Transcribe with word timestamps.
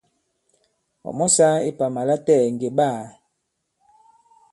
Ɔ̀ 1.07 1.13
mɔ 1.17 1.25
sāā 1.35 1.57
ipàmà 1.69 2.01
latɛɛ̀ 2.09 2.47
ŋgè 2.55 2.69
ɓaā. 2.77 3.01